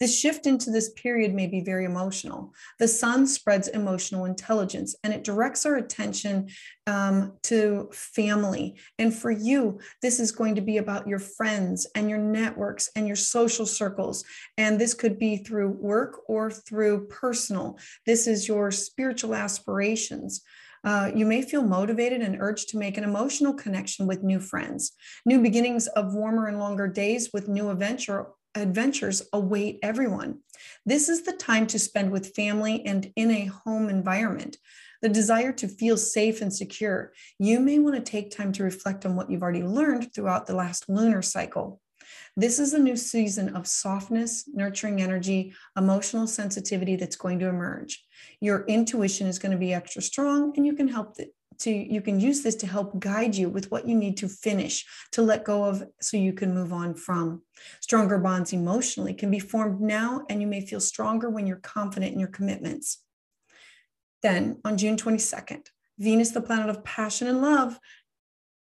This 0.00 0.18
shift 0.18 0.46
into 0.46 0.70
this 0.70 0.90
period 0.90 1.34
may 1.34 1.46
be 1.46 1.60
very 1.60 1.84
emotional. 1.84 2.54
The 2.78 2.88
sun 2.88 3.26
spreads 3.26 3.68
emotional 3.68 4.24
intelligence 4.24 4.94
and 5.02 5.12
it 5.12 5.24
directs 5.24 5.66
our 5.66 5.76
attention 5.76 6.48
um, 6.86 7.34
to 7.44 7.88
family. 7.92 8.76
And 8.98 9.14
for 9.14 9.30
you, 9.30 9.80
this 10.02 10.20
is 10.20 10.32
going 10.32 10.54
to 10.54 10.60
be 10.60 10.78
about 10.78 11.08
your 11.08 11.18
friends 11.18 11.86
and 11.94 12.08
your 12.08 12.18
networks 12.18 12.90
and 12.96 13.06
your 13.06 13.16
social 13.16 13.66
circles. 13.66 14.24
And 14.56 14.80
this 14.80 14.94
could 14.94 15.18
be 15.18 15.38
through 15.38 15.70
work 15.70 16.20
or 16.28 16.50
through 16.50 17.08
personal. 17.08 17.78
This 18.06 18.26
is 18.26 18.48
your 18.48 18.70
spiritual 18.70 19.34
aspirations. 19.34 20.42
Uh, 20.84 21.10
you 21.14 21.26
may 21.26 21.42
feel 21.42 21.62
motivated 21.62 22.22
and 22.22 22.40
urged 22.40 22.68
to 22.68 22.78
make 22.78 22.96
an 22.96 23.04
emotional 23.04 23.52
connection 23.52 24.06
with 24.06 24.22
new 24.22 24.40
friends. 24.40 24.92
New 25.26 25.42
beginnings 25.42 25.86
of 25.88 26.14
warmer 26.14 26.46
and 26.46 26.58
longer 26.58 26.86
days 26.86 27.30
with 27.32 27.48
new 27.48 27.68
adventure 27.70 28.28
adventures 28.58 29.22
await 29.32 29.78
everyone. 29.82 30.40
This 30.84 31.08
is 31.08 31.22
the 31.22 31.32
time 31.32 31.66
to 31.68 31.78
spend 31.78 32.10
with 32.10 32.34
family 32.34 32.84
and 32.84 33.12
in 33.16 33.30
a 33.30 33.46
home 33.46 33.88
environment. 33.88 34.56
The 35.00 35.08
desire 35.08 35.52
to 35.52 35.68
feel 35.68 35.96
safe 35.96 36.40
and 36.40 36.52
secure. 36.52 37.12
You 37.38 37.60
may 37.60 37.78
want 37.78 37.96
to 37.96 38.02
take 38.02 38.30
time 38.30 38.52
to 38.52 38.64
reflect 38.64 39.06
on 39.06 39.14
what 39.14 39.30
you've 39.30 39.42
already 39.42 39.62
learned 39.62 40.12
throughout 40.12 40.46
the 40.46 40.56
last 40.56 40.88
lunar 40.88 41.22
cycle. 41.22 41.80
This 42.36 42.58
is 42.58 42.72
a 42.72 42.78
new 42.78 42.96
season 42.96 43.54
of 43.56 43.66
softness, 43.66 44.48
nurturing 44.52 45.00
energy, 45.00 45.54
emotional 45.76 46.26
sensitivity 46.26 46.96
that's 46.96 47.16
going 47.16 47.38
to 47.40 47.48
emerge. 47.48 48.04
Your 48.40 48.64
intuition 48.66 49.26
is 49.26 49.38
going 49.38 49.52
to 49.52 49.58
be 49.58 49.74
extra 49.74 50.02
strong, 50.02 50.52
and 50.56 50.66
you 50.66 50.74
can 50.74 50.88
help 50.88 51.16
to 51.60 51.70
you 51.70 52.00
can 52.00 52.20
use 52.20 52.42
this 52.42 52.54
to 52.56 52.66
help 52.66 52.98
guide 52.98 53.34
you 53.34 53.48
with 53.48 53.70
what 53.70 53.86
you 53.86 53.94
need 53.96 54.16
to 54.18 54.28
finish 54.28 54.84
to 55.12 55.22
let 55.22 55.44
go 55.44 55.64
of 55.64 55.84
so 56.00 56.16
you 56.16 56.32
can 56.32 56.54
move 56.54 56.72
on 56.72 56.94
from. 56.94 57.42
Stronger 57.80 58.18
bonds 58.18 58.52
emotionally 58.52 59.14
can 59.14 59.30
be 59.30 59.38
formed 59.38 59.80
now 59.80 60.24
and 60.28 60.40
you 60.40 60.46
may 60.46 60.60
feel 60.60 60.80
stronger 60.80 61.28
when 61.28 61.46
you're 61.46 61.56
confident 61.56 62.12
in 62.12 62.20
your 62.20 62.28
commitments. 62.28 63.02
Then 64.22 64.58
on 64.64 64.76
june 64.76 64.96
22nd 64.96 65.66
venus 65.98 66.30
the 66.30 66.40
planet 66.40 66.68
of 66.68 66.84
passion 66.84 67.26
and 67.26 67.42
love 67.42 67.78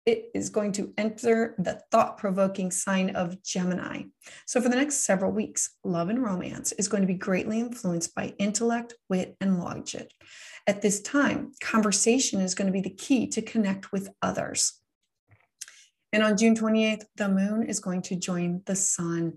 it 0.09 0.31
is 0.33 0.49
going 0.49 0.73
to 0.73 0.91
enter 0.97 1.55
the 1.59 1.83
thought 1.91 2.17
provoking 2.17 2.71
sign 2.71 3.15
of 3.15 3.43
Gemini. 3.43 4.05
So, 4.47 4.59
for 4.59 4.71
the 4.71 4.77
next 4.77 5.05
several 5.05 5.31
weeks, 5.31 5.77
love 5.85 6.09
and 6.09 6.23
romance 6.23 6.73
is 6.73 6.89
going 6.89 7.03
to 7.03 7.07
be 7.07 7.13
greatly 7.13 7.61
influenced 7.61 8.15
by 8.15 8.33
intellect, 8.39 8.95
wit, 9.11 9.37
and 9.43 9.59
logic. 9.59 10.11
At 10.67 10.81
this 10.81 11.03
time, 11.03 11.53
conversation 11.61 12.41
is 12.41 12.55
going 12.55 12.69
to 12.69 12.73
be 12.73 12.81
the 12.81 12.89
key 12.89 13.27
to 13.29 13.43
connect 13.43 13.93
with 13.93 14.09
others. 14.23 14.81
And 16.11 16.23
on 16.23 16.39
June 16.39 16.57
28th, 16.57 17.05
the 17.17 17.29
moon 17.29 17.65
is 17.65 17.79
going 17.79 18.01
to 18.03 18.17
join 18.17 18.63
the 18.65 18.77
sun 18.77 19.35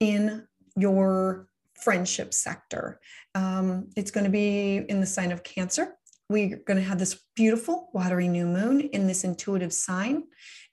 in 0.00 0.48
your 0.76 1.46
friendship 1.74 2.34
sector. 2.34 2.98
Um, 3.36 3.90
it's 3.94 4.10
going 4.10 4.24
to 4.24 4.30
be 4.30 4.78
in 4.78 4.98
the 4.98 5.06
sign 5.06 5.30
of 5.30 5.44
Cancer. 5.44 5.94
We're 6.30 6.58
going 6.58 6.76
to 6.76 6.86
have 6.86 6.98
this 6.98 7.22
beautiful 7.34 7.88
watery 7.94 8.28
new 8.28 8.44
moon 8.44 8.80
in 8.80 9.06
this 9.06 9.24
intuitive 9.24 9.72
sign. 9.72 10.24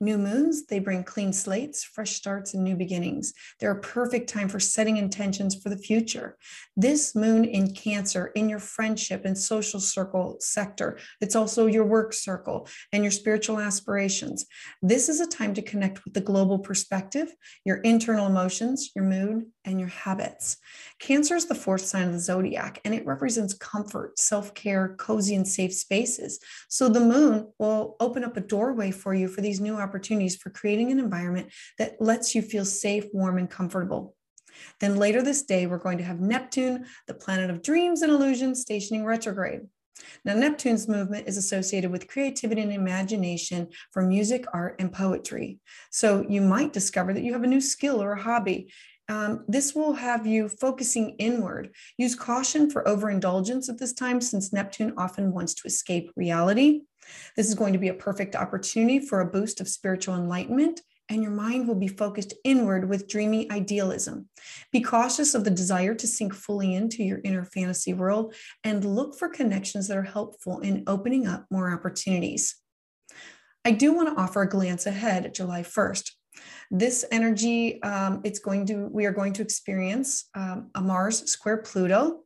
New 0.02 0.18
moons, 0.18 0.66
they 0.66 0.80
bring 0.80 1.06
clean 1.06 1.32
slates, 1.32 1.86
fresh 1.86 2.12
starts, 2.12 2.54
and 2.54 2.62
new 2.62 2.76
beginnings. 2.76 3.34
They're 3.60 3.72
a 3.72 3.80
perfect 3.80 4.28
time 4.28 4.50
for 4.50 4.60
setting 4.60 4.98
intentions 4.98 5.56
for 5.56 5.70
the 5.70 5.78
future. 5.78 6.38
This 6.76 7.16
moon 7.16 7.46
in 7.46 7.74
Cancer, 7.74 8.28
in 8.36 8.50
your 8.50 8.60
friendship 8.60 9.24
and 9.24 9.38
social 9.38 9.80
circle 9.80 10.36
sector, 10.42 11.00
it's 11.22 11.38
also 11.38 11.68
your 11.68 11.86
work 11.86 12.12
circle 12.12 12.68
and 12.92 13.04
your 13.04 13.12
spiritual 13.12 13.60
aspirations. 13.60 14.46
This 14.82 15.08
is 15.08 15.22
a 15.22 15.28
time 15.28 15.54
to 15.54 15.62
connect 15.62 16.04
with 16.04 16.14
the 16.14 16.20
global 16.20 16.60
perspective, 16.60 17.34
your 17.64 17.78
internal 17.78 18.28
emotions, 18.28 18.92
your 18.94 19.06
mood, 19.06 19.46
and 19.66 19.80
your 19.80 19.90
habits. 19.90 20.58
Cancer 21.00 21.36
is 21.36 21.48
the 21.48 21.56
fourth 21.56 21.82
sign 21.82 22.08
of 22.08 22.14
the 22.14 22.20
zodiac, 22.20 22.80
and 22.86 22.94
it 22.94 23.06
represents 23.06 23.54
comfort, 23.54 24.18
self 24.18 24.54
care, 24.54 24.96
cozy, 24.98 25.36
and 25.36 25.48
safe 25.48 25.74
spaces. 25.74 26.40
So 26.70 26.88
the 26.88 27.00
moon 27.00 27.52
will 27.60 27.96
open 28.00 28.24
up 28.24 28.38
a 28.38 28.42
doorway 28.42 28.92
for 28.92 29.14
you 29.14 29.28
for 29.28 29.42
these 29.42 29.60
new 29.60 29.76
opportunities 29.76 30.36
for 30.36 30.50
creating 30.50 30.92
an 30.92 31.00
environment 31.00 31.52
that 31.78 32.00
lets 32.00 32.36
you 32.36 32.42
feel 32.42 32.66
safe, 32.66 33.06
warm, 33.14 33.38
and 33.38 33.50
comfortable. 33.50 34.16
Then 34.80 34.96
later 34.96 35.22
this 35.22 35.44
day, 35.44 35.68
we're 35.68 35.78
going 35.78 35.98
to 35.98 36.04
have 36.04 36.20
Neptune, 36.20 36.86
the 37.08 37.14
planet 37.14 37.50
of 37.50 37.62
dreams 37.62 38.02
and 38.02 38.12
illusions, 38.12 38.62
stationing 38.62 39.06
retrograde. 39.06 39.62
Now, 40.24 40.34
Neptune's 40.34 40.88
movement 40.88 41.28
is 41.28 41.38
associated 41.38 41.92
with 41.92 42.08
creativity 42.08 42.62
and 42.62 42.72
imagination 42.72 43.70
for 43.92 44.02
music, 44.02 44.46
art, 44.54 44.76
and 44.80 44.92
poetry. 44.92 45.60
So 45.90 46.26
you 46.28 46.42
might 46.42 46.74
discover 46.74 47.14
that 47.14 47.24
you 47.24 47.34
have 47.34 47.44
a 47.44 47.48
new 47.48 47.62
skill 47.62 48.02
or 48.02 48.14
a 48.14 48.22
hobby. 48.22 48.72
Um, 49.08 49.46
this 49.48 49.76
will 49.76 49.94
have 49.94 50.26
you 50.26 50.50
focusing 50.50 51.16
inward. 51.20 51.72
Use 51.98 52.16
caution 52.16 52.70
for 52.70 52.88
overindulgence 52.88 53.70
at 53.70 53.78
this 53.78 53.94
time, 53.94 54.20
since 54.20 54.52
Neptune 54.52 54.94
often 54.98 55.32
wants 55.32 55.54
to 55.56 55.68
escape 55.68 56.12
reality. 56.16 56.82
This 57.36 57.48
is 57.48 57.56
going 57.56 57.74
to 57.74 57.80
be 57.80 57.90
a 57.90 57.94
perfect 57.94 58.36
opportunity 58.36 59.00
for 59.00 59.22
a 59.22 59.30
boost 59.30 59.62
of 59.62 59.68
spiritual 59.68 60.16
enlightenment 60.16 60.82
and 61.10 61.22
your 61.22 61.32
mind 61.32 61.68
will 61.68 61.76
be 61.76 61.88
focused 61.88 62.34
inward 62.44 62.90
with 62.90 63.08
dreamy 63.08 63.50
idealism. 63.52 64.28
Be 64.72 64.82
cautious 64.82 65.36
of 65.36 65.44
the 65.44 65.52
desire 65.52 65.94
to 65.94 66.08
sink 66.08 66.34
fully 66.34 66.74
into 66.74 67.04
your 67.04 67.22
inner 67.24 67.46
fantasy 67.46 67.94
world 67.94 68.34
and 68.64 68.84
look 68.84 69.18
for 69.18 69.30
connections 69.30 69.88
that 69.88 69.98
are 69.98 70.04
helpful 70.04 70.60
in 70.60 70.84
opening 70.88 71.28
up 71.28 71.46
more 71.52 71.72
opportunities. 71.72 72.56
I 73.64 73.72
do 73.72 73.94
want 73.94 74.10
to 74.10 74.22
offer 74.22 74.42
a 74.42 74.50
glance 74.50 74.86
ahead 74.86 75.26
at 75.26 75.34
July 75.34 75.62
1st. 75.62 76.12
This 76.72 77.06
energy, 77.12 77.82
um, 77.84 78.22
it's 78.24 78.40
going 78.40 78.66
to, 78.68 78.88
we 78.92 79.06
are 79.06 79.12
going 79.12 79.34
to 79.34 79.42
experience 79.42 80.30
um, 80.36 80.70
a 80.76 80.82
Mars 80.82 81.30
square 81.32 81.58
Pluto 81.58 82.22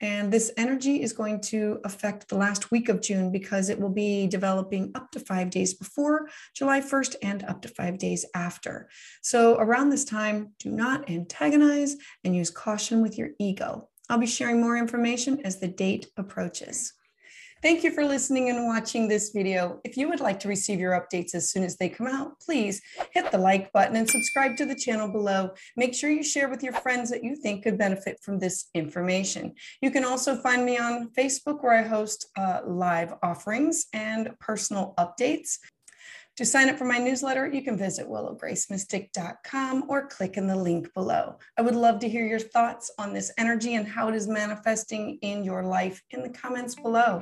and 0.00 0.32
this 0.32 0.52
energy 0.56 1.02
is 1.02 1.12
going 1.12 1.40
to 1.42 1.80
affect 1.84 2.28
the 2.28 2.36
last 2.36 2.70
week 2.70 2.88
of 2.88 3.00
June 3.00 3.30
because 3.30 3.68
it 3.68 3.80
will 3.80 3.88
be 3.88 4.26
developing 4.26 4.90
up 4.94 5.10
to 5.12 5.20
five 5.20 5.50
days 5.50 5.74
before 5.74 6.28
July 6.54 6.80
1st 6.80 7.16
and 7.22 7.44
up 7.44 7.62
to 7.62 7.68
five 7.68 7.98
days 7.98 8.26
after. 8.34 8.88
So 9.22 9.56
around 9.56 9.90
this 9.90 10.04
time, 10.04 10.52
do 10.58 10.70
not 10.70 11.08
antagonize 11.08 11.96
and 12.24 12.34
use 12.34 12.50
caution 12.50 13.02
with 13.02 13.16
your 13.16 13.30
ego. 13.38 13.88
I'll 14.10 14.18
be 14.18 14.26
sharing 14.26 14.60
more 14.60 14.76
information 14.76 15.40
as 15.44 15.60
the 15.60 15.68
date 15.68 16.08
approaches. 16.16 16.92
Thank 17.64 17.82
you 17.82 17.92
for 17.92 18.04
listening 18.04 18.50
and 18.50 18.66
watching 18.66 19.08
this 19.08 19.30
video. 19.30 19.80
If 19.84 19.96
you 19.96 20.06
would 20.10 20.20
like 20.20 20.38
to 20.40 20.48
receive 20.48 20.78
your 20.78 20.92
updates 20.92 21.34
as 21.34 21.48
soon 21.48 21.64
as 21.64 21.78
they 21.78 21.88
come 21.88 22.06
out, 22.06 22.38
please 22.38 22.82
hit 23.10 23.30
the 23.32 23.38
like 23.38 23.72
button 23.72 23.96
and 23.96 24.06
subscribe 24.06 24.58
to 24.58 24.66
the 24.66 24.74
channel 24.74 25.08
below. 25.08 25.48
Make 25.74 25.94
sure 25.94 26.10
you 26.10 26.22
share 26.22 26.50
with 26.50 26.62
your 26.62 26.74
friends 26.74 27.08
that 27.08 27.24
you 27.24 27.34
think 27.34 27.62
could 27.62 27.78
benefit 27.78 28.18
from 28.22 28.38
this 28.38 28.66
information. 28.74 29.54
You 29.80 29.90
can 29.90 30.04
also 30.04 30.36
find 30.36 30.66
me 30.66 30.76
on 30.76 31.08
Facebook 31.16 31.64
where 31.64 31.72
I 31.72 31.80
host 31.80 32.26
uh, 32.36 32.60
live 32.66 33.14
offerings 33.22 33.86
and 33.94 34.38
personal 34.40 34.92
updates. 34.98 35.56
To 36.38 36.44
sign 36.44 36.68
up 36.68 36.76
for 36.76 36.84
my 36.84 36.98
newsletter, 36.98 37.46
you 37.46 37.62
can 37.62 37.78
visit 37.78 38.08
willowgracemystic.com 38.08 39.84
or 39.88 40.08
click 40.08 40.36
in 40.36 40.48
the 40.48 40.56
link 40.56 40.92
below. 40.92 41.38
I 41.56 41.62
would 41.62 41.76
love 41.76 42.00
to 42.00 42.08
hear 42.08 42.26
your 42.26 42.40
thoughts 42.40 42.90
on 42.98 43.14
this 43.14 43.30
energy 43.38 43.76
and 43.76 43.86
how 43.86 44.08
it 44.08 44.16
is 44.16 44.26
manifesting 44.26 45.16
in 45.22 45.44
your 45.44 45.62
life 45.62 46.02
in 46.10 46.24
the 46.24 46.30
comments 46.30 46.74
below. 46.74 47.20